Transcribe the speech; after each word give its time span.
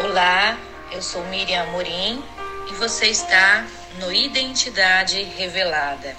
Olá, 0.00 0.56
eu 0.92 1.02
sou 1.02 1.24
Miriam 1.24 1.60
Amorim 1.64 2.22
e 2.70 2.74
você 2.74 3.06
está 3.06 3.66
no 3.98 4.12
Identidade 4.12 5.20
Revelada. 5.24 6.16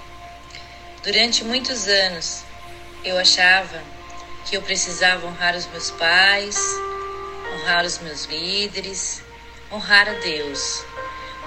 Durante 1.02 1.42
muitos 1.44 1.88
anos 1.88 2.44
eu 3.02 3.16
achava 3.16 3.82
que 4.44 4.54
eu 4.54 4.60
precisava 4.60 5.26
honrar 5.26 5.56
os 5.56 5.64
meus 5.68 5.90
pais, 5.92 6.58
honrar 7.54 7.86
os 7.86 7.98
meus 8.00 8.26
líderes, 8.26 9.22
honrar 9.72 10.10
a 10.10 10.12
Deus. 10.12 10.84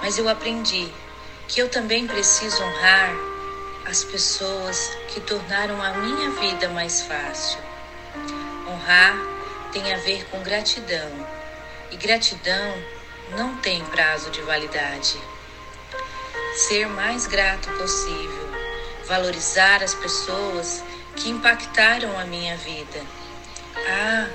Mas 0.02 0.18
eu 0.18 0.28
aprendi 0.28 0.92
que 1.46 1.62
eu 1.62 1.68
também 1.68 2.04
preciso 2.04 2.60
honrar 2.64 3.14
as 3.86 4.02
pessoas 4.02 4.90
que 5.06 5.20
tornaram 5.20 5.80
a 5.80 5.92
minha 5.92 6.30
vida 6.30 6.68
mais 6.70 7.02
fácil. 7.02 7.60
Honrar 8.66 9.16
tem 9.70 9.92
a 9.92 9.98
ver 9.98 10.26
com 10.30 10.42
gratidão, 10.42 11.43
e 11.94 11.96
gratidão 11.96 12.74
não 13.36 13.56
tem 13.58 13.84
prazo 13.84 14.28
de 14.32 14.42
validade. 14.42 15.16
Ser 16.56 16.88
mais 16.88 17.28
grato 17.28 17.70
possível, 17.78 18.48
valorizar 19.06 19.80
as 19.80 19.94
pessoas 19.94 20.82
que 21.14 21.30
impactaram 21.30 22.18
a 22.18 22.24
minha 22.24 22.56
vida. 22.56 23.00
Ah, 23.76 24.28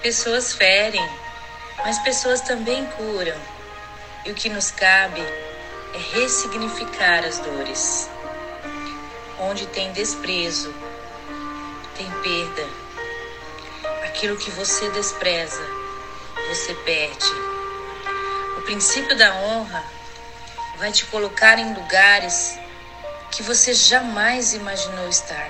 pessoas 0.00 0.52
ferem, 0.52 1.04
mas 1.78 1.98
pessoas 1.98 2.40
também 2.40 2.86
curam. 2.96 3.38
E 4.24 4.30
o 4.30 4.34
que 4.34 4.48
nos 4.48 4.70
cabe 4.70 5.20
é 5.20 6.18
ressignificar 6.20 7.24
as 7.24 7.40
dores. 7.40 8.08
Onde 9.40 9.66
tem 9.66 9.90
desprezo, 9.92 10.72
tem 11.96 12.08
perda. 12.22 12.68
Aquilo 14.04 14.36
que 14.36 14.50
você 14.52 14.88
despreza, 14.90 15.79
você 16.50 16.74
perde. 16.74 17.32
O 18.58 18.62
princípio 18.62 19.16
da 19.16 19.32
honra 19.36 19.84
vai 20.78 20.90
te 20.90 21.04
colocar 21.06 21.60
em 21.60 21.74
lugares 21.74 22.58
que 23.30 23.40
você 23.40 23.72
jamais 23.72 24.52
imaginou 24.52 25.08
estar. 25.08 25.48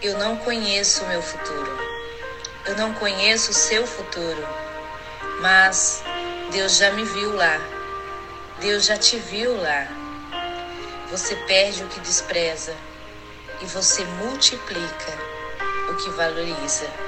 Eu 0.00 0.16
não 0.16 0.38
conheço 0.38 1.04
o 1.04 1.08
meu 1.08 1.20
futuro. 1.20 1.78
Eu 2.64 2.76
não 2.78 2.94
conheço 2.94 3.50
o 3.50 3.54
seu 3.54 3.86
futuro. 3.86 4.48
Mas 5.42 6.02
Deus 6.50 6.78
já 6.78 6.90
me 6.92 7.04
viu 7.04 7.36
lá. 7.36 7.60
Deus 8.60 8.86
já 8.86 8.96
te 8.96 9.18
viu 9.18 9.60
lá. 9.60 9.88
Você 11.10 11.36
perde 11.46 11.84
o 11.84 11.88
que 11.88 12.00
despreza 12.00 12.74
e 13.60 13.66
você 13.66 14.02
multiplica 14.04 15.18
o 15.90 15.96
que 15.96 16.08
valoriza. 16.12 17.07